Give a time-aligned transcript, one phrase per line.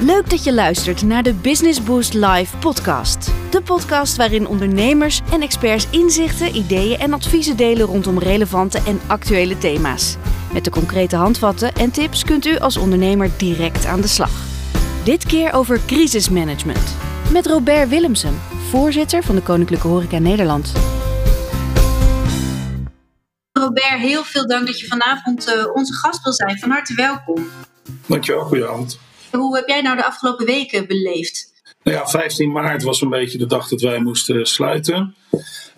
[0.00, 3.30] Leuk dat je luistert naar de Business Boost Live podcast.
[3.50, 9.58] De podcast waarin ondernemers en experts inzichten, ideeën en adviezen delen rondom relevante en actuele
[9.58, 10.16] thema's.
[10.52, 14.30] Met de concrete handvatten en tips kunt u als ondernemer direct aan de slag.
[15.04, 16.96] Dit keer over crisismanagement.
[17.32, 20.72] Met Robert Willemsen, voorzitter van de Koninklijke Horeca Nederland.
[23.52, 26.58] Robert, heel veel dank dat je vanavond uh, onze gast wil zijn.
[26.58, 27.48] Van harte welkom.
[28.06, 28.98] Dankjewel, goedenavond.
[29.30, 31.54] Hoe heb jij nou de afgelopen weken beleefd?
[31.82, 35.14] Nou ja, 15 maart was een beetje de dag dat wij moesten sluiten.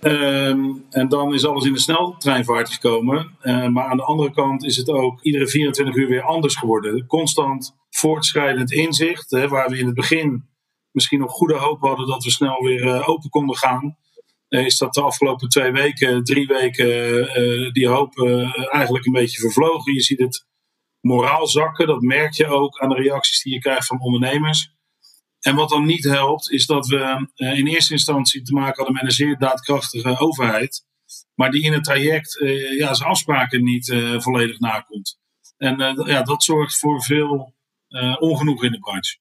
[0.00, 3.36] Ehm, en dan is alles in de sneltreinvaart gekomen.
[3.42, 7.06] Uh, maar aan de andere kant is het ook iedere 24 uur weer anders geworden.
[7.06, 10.44] Constant voortschrijdend inzicht, hè, waar we in het begin
[10.90, 13.96] misschien nog goede hoop hadden dat we snel weer uh, open konden gaan.
[14.48, 18.18] Uh, is dat de afgelopen twee weken, drie weken, die hoop
[18.70, 19.94] eigenlijk een beetje vervlogen.
[19.94, 20.46] Je ziet het
[21.00, 21.86] moraal zakken.
[21.86, 24.76] Dat merk je ook aan de reacties die je krijgt van ondernemers.
[25.40, 28.94] En wat dan niet helpt, is dat we eh, in eerste instantie te maken hadden
[28.94, 30.86] met een zeer daadkrachtige overheid.
[31.34, 35.18] Maar die in het traject uh, ja, zijn afspraken niet uh, volledig nakomt.
[35.56, 37.54] En ja, dat zorgt voor veel
[38.18, 39.18] ongenoeg in de branche.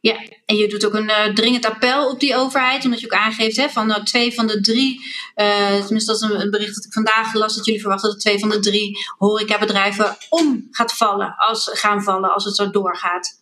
[0.00, 3.18] Ja, en je doet ook een uh, dringend appel op die overheid, omdat je ook
[3.18, 5.00] aangeeft hè, van nou, twee van de drie,
[5.36, 8.38] uh, tenminste dat is een, bericht dat ik vandaag las, dat jullie verwachten dat twee
[8.38, 13.38] van de drie horecabedrijven om gaat vallen, als, gaan vallen als het zo doorgaat.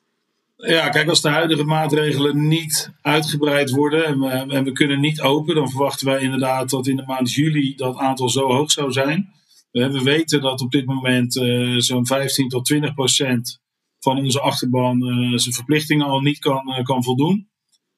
[0.56, 5.20] Ja, kijk, als de huidige maatregelen niet uitgebreid worden en we, en we kunnen niet
[5.20, 8.92] open, dan verwachten wij inderdaad dat in de maand juli dat aantal zo hoog zou
[8.92, 9.32] zijn.
[9.70, 13.60] We weten dat op dit moment uh, zo'n 15 tot 20 procent
[14.00, 17.50] van onze achterban uh, zijn verplichtingen al niet kan, uh, kan voldoen.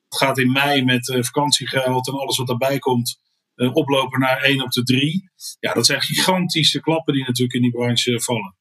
[0.08, 3.18] Het gaat in mei met uh, vakantiegeld en alles wat daarbij komt
[3.72, 5.30] oplopen naar 1 op de 3.
[5.58, 8.56] Ja, dat zijn gigantische klappen die natuurlijk in die branche vallen.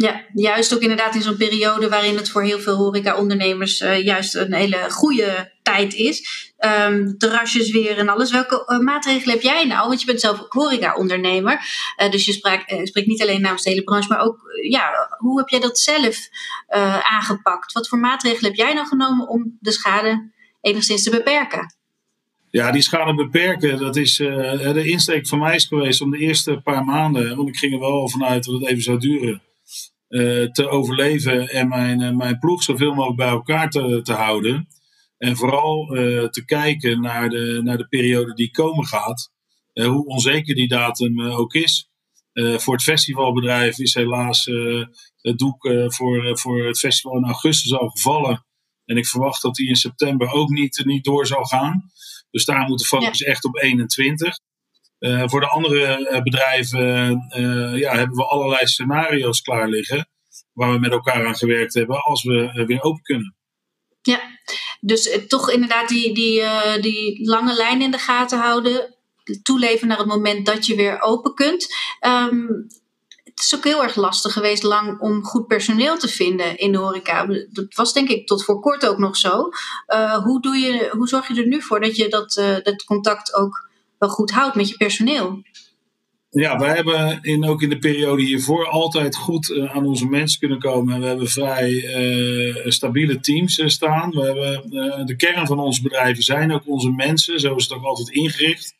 [0.00, 4.34] Ja, juist ook inderdaad in zo'n periode waarin het voor heel veel horeca-ondernemers uh, juist
[4.34, 6.52] een hele goede tijd is.
[6.88, 8.30] Um, terrasjes weer en alles.
[8.30, 9.88] Welke uh, maatregelen heb jij nou?
[9.88, 11.60] Want je bent zelf ook horeca-ondernemer.
[12.02, 14.38] Uh, dus je spreekt niet alleen namens de hele branche, maar ook,
[14.68, 16.28] ja, hoe heb jij dat zelf
[17.02, 17.72] aangepakt?
[17.72, 21.74] Wat voor maatregelen heb jij nou genomen om de schade enigszins te beperken?
[22.50, 26.60] Ja, die schade beperken, dat is de insteek van mij is geweest om de eerste
[26.64, 29.42] paar maanden, want ik ging er wel vanuit dat het even zou duren
[30.52, 34.68] te overleven en mijn, uh, mijn ploeg zoveel mogelijk bij elkaar te, te houden.
[35.18, 39.32] En vooral uh, te kijken naar de, naar de periode die komen gaat.
[39.72, 41.90] hoe onzeker die datum ook is.
[42.32, 44.44] voor het festivalbedrijf is helaas
[45.20, 48.46] het doek voor, voor het festival in augustus al gevallen.
[48.84, 51.90] En ik verwacht dat die in september ook niet, niet door zal gaan.
[52.30, 53.26] Dus daar moet de focus ja.
[53.26, 54.38] echt op 21.
[55.00, 60.08] Uh, voor de andere uh, bedrijven uh, ja, hebben we allerlei scenario's klaar liggen.
[60.52, 63.34] Waar we met elkaar aan gewerkt hebben als we weer open kunnen.
[64.02, 64.20] Ja,
[64.80, 66.42] dus toch inderdaad die, die,
[66.80, 68.94] die lange lijn in de gaten houden.
[69.42, 71.74] Toeleven naar het moment dat je weer open kunt.
[72.06, 72.66] Um,
[73.24, 76.78] het is ook heel erg lastig geweest lang om goed personeel te vinden in de
[76.78, 77.26] horeca.
[77.50, 79.48] Dat was denk ik tot voor kort ook nog zo.
[80.22, 82.32] hoe, doe je, hoe zorg je er nu voor dat je dat,
[82.62, 83.69] dat contact ook
[84.00, 85.42] wel goed houdt met je personeel.
[86.30, 90.38] Ja, wij hebben in, ook in de periode hiervoor altijd goed uh, aan onze mensen
[90.38, 91.00] kunnen komen.
[91.00, 94.10] We hebben vrij uh, stabiele teams uh, staan.
[94.10, 97.40] We hebben, de kern van onze bedrijven zijn ook onze mensen.
[97.40, 98.74] Zo is het ook altijd ingericht.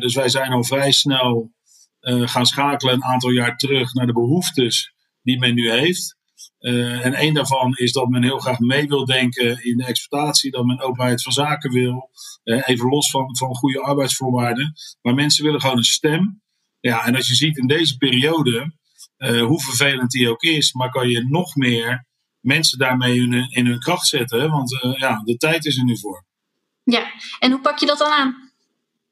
[0.00, 1.52] dus wij zijn al vrij snel
[2.00, 4.92] gaan schakelen een aantal jaar terug naar de behoeftes
[5.22, 6.16] die men nu heeft.
[6.60, 10.50] Uh, en één daarvan is dat men heel graag mee wil denken in de exploitatie,
[10.50, 12.10] dat men openheid van zaken wil,
[12.44, 14.72] uh, even los van, van goede arbeidsvoorwaarden.
[15.02, 16.42] Maar mensen willen gewoon een stem.
[16.80, 18.72] Ja, en als je ziet in deze periode,
[19.18, 22.06] uh, hoe vervelend die ook is, maar kan je nog meer
[22.40, 25.98] mensen daarmee in hun, in hun kracht zetten, want ja, de tijd is er nu
[25.98, 26.24] voor.
[26.82, 28.52] Ja, en hoe pak je dat dan aan?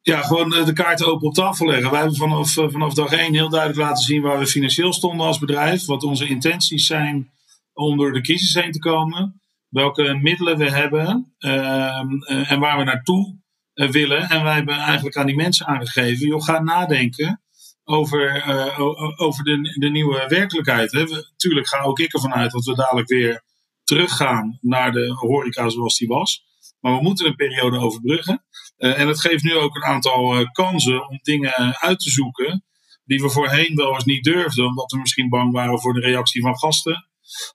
[0.03, 1.91] Ja, gewoon de kaarten open op tafel leggen.
[1.91, 5.39] Wij hebben vanaf, vanaf dag één heel duidelijk laten zien waar we financieel stonden als
[5.39, 5.85] bedrijf.
[5.85, 7.31] Wat onze intenties zijn
[7.79, 9.41] om door de crisis heen te komen.
[9.69, 13.39] Welke middelen we hebben ehm, eh, en waar we naartoe
[13.75, 14.29] uh, willen.
[14.29, 17.43] En wij hebben eigenlijk aan die mensen aangegeven: joh, ga nadenken
[17.85, 18.81] over, uh,
[19.21, 20.91] over de, de nieuwe werkelijkheid.
[20.91, 23.43] We, tuurlijk ga ook ik ervan uit dat we dadelijk weer
[23.85, 26.43] teruggaan naar de horeca zoals die was.
[26.81, 28.45] Maar we moeten een periode overbruggen.
[28.77, 32.65] En het geeft nu ook een aantal kansen om dingen uit te zoeken
[33.05, 36.43] die we voorheen wel eens niet durfden, omdat we misschien bang waren voor de reactie
[36.43, 37.08] van gasten.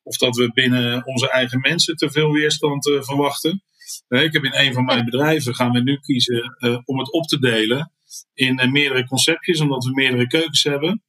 [0.03, 3.63] Of dat we binnen onze eigen mensen te veel weerstand uh, verwachten.
[4.07, 7.11] Uh, ik heb in een van mijn bedrijven gaan we nu kiezen uh, om het
[7.11, 7.91] op te delen
[8.33, 11.03] in meerdere conceptjes, omdat we meerdere keukens hebben.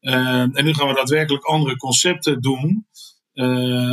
[0.00, 2.86] en nu gaan we daadwerkelijk andere concepten doen.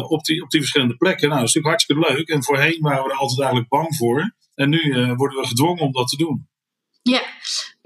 [0.08, 1.30] op, die, op die verschillende plekken.
[1.30, 2.30] Nou, dat is natuurlijk hartstikke leuk.
[2.30, 4.36] En voorheen waren we er altijd eigenlijk bang voor.
[4.56, 6.48] En nu worden we gedwongen om dat te doen.
[7.02, 7.22] Ja.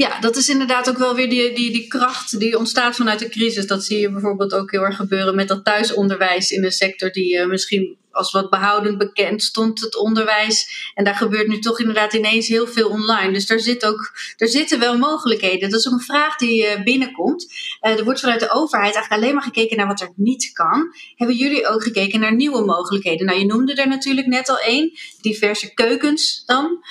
[0.02, 3.30] Ja, dat is inderdaad ook wel weer die, die, die kracht die ontstaat vanuit de
[3.30, 3.68] crisis.
[3.68, 7.38] Dat zie je bijvoorbeeld ook heel erg gebeuren met dat thuisonderwijs in een sector die
[7.38, 10.92] uh, misschien als wat behoudend bekend stond, het onderwijs.
[10.94, 13.34] En daar gebeurt nu toch inderdaad ineens heel veel online.
[13.34, 15.70] Dus daar, zit ook, daar zitten wel mogelijkheden.
[15.70, 17.54] Dat is ook een vraag die uh, binnenkomt.
[17.82, 20.96] Uh, er wordt vanuit de overheid eigenlijk alleen maar gekeken naar wat er niet kan.
[21.16, 23.26] Hebben jullie ook gekeken naar nieuwe mogelijkheden?
[23.26, 24.92] Nou, je noemde er natuurlijk net al één.
[25.22, 26.84] Diverse keukens dan.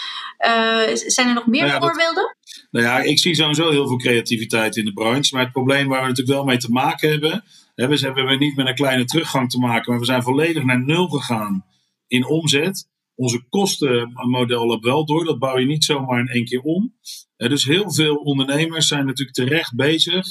[0.95, 2.37] Zijn er nog meer nou ja, voorbeelden?
[2.71, 5.35] Nou ja, ik zie sowieso heel veel creativiteit in de branche.
[5.35, 7.45] Maar het probleem waar we natuurlijk wel mee te maken hebben.
[7.75, 10.85] Hè, we hebben niet met een kleine teruggang te maken, maar we zijn volledig naar
[10.85, 11.65] nul gegaan
[12.07, 12.89] in omzet.
[13.15, 15.25] Onze kostenmodel loopt wel door.
[15.25, 16.95] Dat bouw je niet zomaar in één keer om.
[17.37, 20.27] dus heel veel ondernemers zijn natuurlijk terecht bezig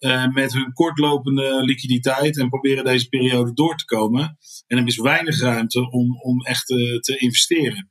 [0.00, 4.38] uh, met hun kortlopende liquiditeit en proberen deze periode door te komen.
[4.66, 7.90] En er is weinig ruimte om, om echt uh, te investeren.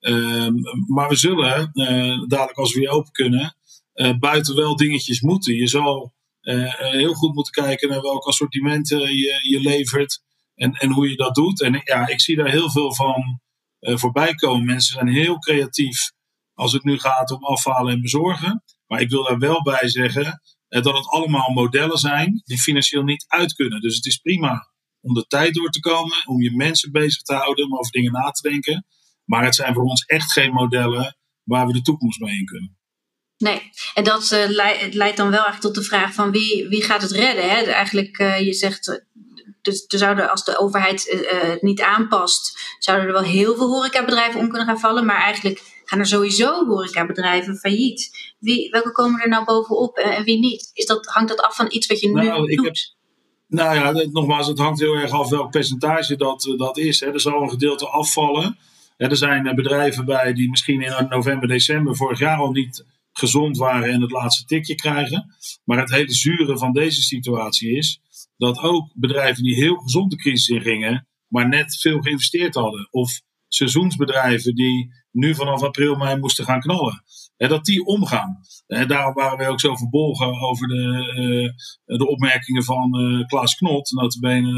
[0.00, 0.52] Ehm,
[0.86, 3.56] maar we zullen, uh, dadelijk als we weer open kunnen,
[3.94, 5.54] uh, buiten wel dingetjes moeten.
[5.54, 10.22] Je zal uh, heel goed moeten kijken naar welke assortimenten je, je levert
[10.54, 11.62] en, en hoe je dat doet.
[11.62, 13.40] En ja, ik zie daar heel veel van
[13.80, 14.64] voorbij komen.
[14.64, 16.12] Mensen zijn heel creatief
[16.54, 18.64] als het nu gaat om afhalen en bezorgen.
[18.86, 23.24] Maar ik wil daar wel bij zeggen dat het allemaal modellen zijn die financieel niet
[23.28, 23.80] uit kunnen.
[23.80, 24.68] Dus het is prima
[25.00, 28.12] om de tijd door te komen, om je mensen bezig te houden, om over dingen
[28.12, 28.86] na te denken.
[29.30, 32.78] Maar het zijn voor ons echt geen modellen waar we de toekomst mee in kunnen.
[33.36, 34.48] Nee, en dat uh,
[34.90, 37.50] leidt dan wel echt tot de vraag van wie, wie gaat het redden?
[37.50, 37.62] Hè?
[37.62, 38.94] Eigenlijk, uh, je zegt, uh,
[39.62, 44.40] dus er zouden, als de overheid het niet aanpast, zouden er wel heel veel horecabedrijven
[44.40, 45.06] om kunnen gaan vallen.
[45.06, 48.34] Maar eigenlijk gaan er sowieso horecabedrijven failliet.
[48.38, 50.70] Wie, welke komen er nou bovenop en wie niet?
[50.74, 52.64] Is dat, hangt dat af van iets wat je nou, nu doet?
[52.64, 52.76] Heb,
[53.46, 57.00] nou ja, nogmaals, het hangt heel erg af welk percentage dat, dat is.
[57.00, 57.12] Hè.
[57.12, 58.58] Er zal een gedeelte afvallen
[59.08, 63.56] er zijn eh, bedrijven bij die misschien in november, december vorig jaar al niet gezond
[63.56, 65.34] waren en het laatste tikje krijgen.
[65.64, 68.00] Maar het hele zure van deze situatie is
[68.36, 72.88] dat ook bedrijven die heel gezond de crisis ingingen, maar net veel geïnvesteerd hadden.
[72.90, 77.02] Of seizoensbedrijven die nu vanaf april, mei moesten gaan knallen.
[77.36, 78.40] Hè, dat die omgaan.
[78.66, 81.52] Daarom waren wij ook zo verbolgen over de,
[81.86, 84.52] uh, de opmerkingen van uh, Klaas Knot, notabene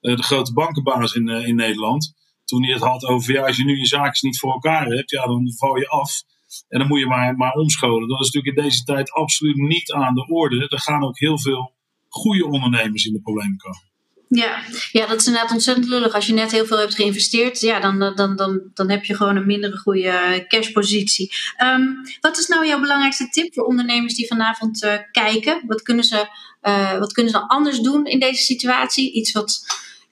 [0.00, 3.64] de, de grote bankenbaas in, in Nederland toen hij het had over, ja, als je
[3.64, 6.22] nu je zaakjes niet voor elkaar hebt, ja, dan val je af.
[6.68, 8.08] En dan moet je maar, maar omscholen.
[8.08, 10.68] Dat is natuurlijk in deze tijd absoluut niet aan de orde.
[10.68, 11.72] Er gaan ook heel veel
[12.08, 13.92] goede ondernemers in de problemen komen.
[14.28, 14.62] Ja,
[14.92, 16.14] ja, dat is inderdaad ontzettend lullig.
[16.14, 19.36] Als je net heel veel hebt geïnvesteerd, ja, dan, dan, dan, dan heb je gewoon
[19.36, 21.32] een mindere goede cashpositie.
[21.62, 25.62] Um, wat is nou jouw belangrijkste tip voor ondernemers die vanavond uh, kijken?
[25.66, 26.28] Wat kunnen, ze,
[26.62, 29.12] uh, wat kunnen ze dan anders doen in deze situatie?
[29.12, 29.64] Iets wat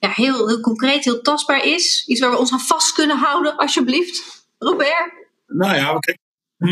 [0.03, 2.05] ja, heel, heel concreet, heel tastbaar is?
[2.07, 4.45] Iets waar we ons aan vast kunnen houden, alsjeblieft?
[4.57, 5.13] Robert?
[5.47, 6.19] Nou ja, kijk,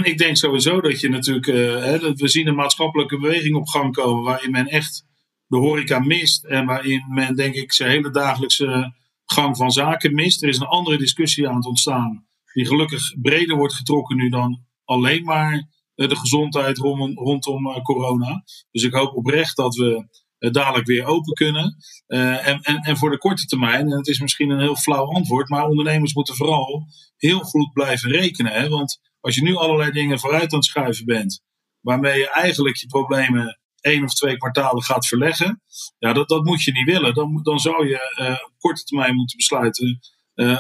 [0.06, 3.94] ik denk sowieso dat je natuurlijk, uh, hè, we zien een maatschappelijke beweging op gang
[3.94, 5.06] komen waarin men echt
[5.48, 8.94] de horeca mist en waarin men denk ik zijn hele dagelijkse
[9.26, 10.44] gang van zaken mist.
[10.44, 14.66] Er is een andere discussie aan het ontstaan die gelukkig breder wordt getrokken nu dan
[14.86, 18.44] alleen maar eh, de gezondheid rondom, rondom uh, corona.
[18.72, 20.06] Dus ik hoop oprecht dat we
[20.50, 21.76] dadelijk weer open kunnen.
[22.08, 25.06] Uh, en, en, en voor de korte termijn, en het is misschien een heel flauw
[25.06, 26.88] antwoord, maar ondernemers moeten vooral
[27.18, 28.52] heel goed blijven rekenen.
[28.52, 28.70] Hè?
[28.70, 31.44] Want als je nu allerlei dingen vooruit aan het schuiven bent,
[31.80, 35.62] waarmee je eigenlijk je problemen één of twee kwartalen gaat verleggen,
[35.98, 37.14] ja, dat, dat moet je niet willen.
[37.14, 40.00] Dan, dan zou je uh, op korte termijn moeten besluiten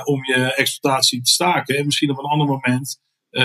[0.03, 2.99] om je exploitatie te staken en misschien op een ander moment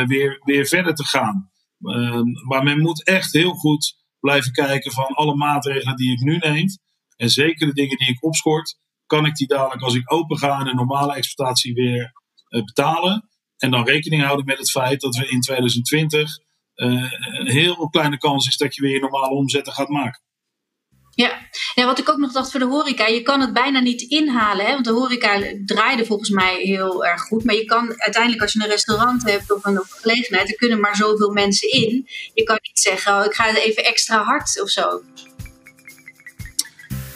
[0.07, 1.51] weer, weer verder te gaan.
[1.81, 6.37] Ehm, maar men moet echt heel goed blijven kijken van alle maatregelen die ik nu
[6.37, 6.67] neem.
[7.17, 10.61] En zeker de dingen die ik opschort, kan ik die dadelijk als ik open ga
[10.61, 12.13] en een normale exploitatie weer
[12.49, 13.29] uh, betalen.
[13.57, 16.39] En dan rekening houden met het feit dat we in 2020
[16.77, 20.23] uh, eh, een heel kleine kans is dat je weer je normale omzetten gaat maken.
[21.17, 21.49] Ja.
[21.75, 24.67] ja, wat ik ook nog dacht voor de horeca, je kan het bijna niet inhalen.
[24.67, 24.73] Hè?
[24.73, 27.45] Want de horeca draaide volgens mij heel erg goed.
[27.45, 30.97] Maar je kan uiteindelijk als je een restaurant hebt of een, gelegenheid, er kunnen maar
[30.97, 32.09] zoveel mensen in.
[32.35, 35.03] Je kan niet zeggen, oh, ik ga even extra hard of zo.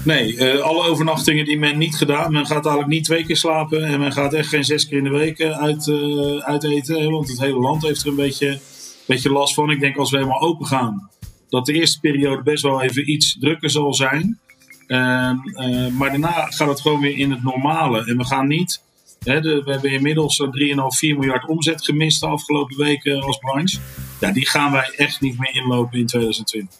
[0.05, 2.33] Nee, uh, alle overnachtingen die men niet gedaan.
[2.33, 3.85] Men gaat eigenlijk niet twee keer slapen.
[3.85, 7.11] En men gaat echt geen zes keer in de week uh, uit, uh, uit eten.
[7.11, 8.61] Want het hele land heeft er een beetje,
[9.07, 9.71] beetje last van.
[9.71, 11.11] Ik denk als we helemaal open gaan
[11.51, 14.39] dat de eerste periode best wel even iets drukker zal zijn.
[14.87, 18.07] Uh, uh, maar daarna gaat het gewoon weer in het normale.
[18.07, 18.83] En we gaan niet.
[19.21, 20.49] Hè, we hebben inmiddels 3,5,
[20.87, 23.79] 4 miljard omzet gemist de afgelopen weken als branche.
[24.21, 26.79] Ja, die gaan wij echt niet meer inlopen in 2020.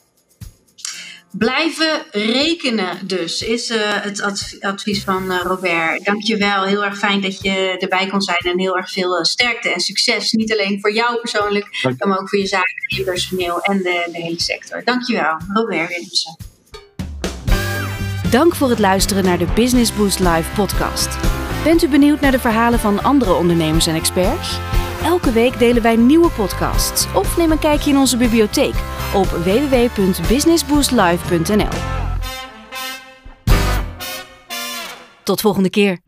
[1.33, 4.23] Blijven rekenen dus, is uh, het
[4.61, 6.05] advies van uh, Robert.
[6.05, 9.81] Dankjewel, heel erg fijn dat je erbij kon zijn en heel erg veel sterkte en
[9.81, 10.33] succes.
[10.33, 14.19] Niet alleen voor jou persoonlijk, maar ook voor je zaken, je personeel en de, de
[14.19, 14.85] hele sector.
[14.85, 16.37] Dankjewel, Robert Willemsen.
[18.31, 21.09] Dank voor het luisteren naar de Business Boost Live podcast.
[21.65, 24.59] Bent u benieuwd naar de verhalen van andere ondernemers en experts?
[25.05, 28.75] Elke week delen wij nieuwe podcasts of neem een kijkje in onze bibliotheek
[29.15, 31.79] op www.businessboostlive.nl.
[35.23, 35.99] Tot volgende keer.